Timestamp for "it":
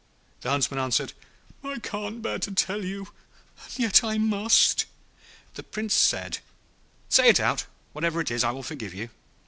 7.29-7.39, 8.19-8.31